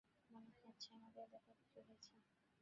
মনে 0.31 0.51
হচ্ছে 0.61 0.87
আমাদের 0.93 1.25
দেখে 1.33 1.53
খুশি 1.59 1.79
হয়েছেন। 1.87 2.17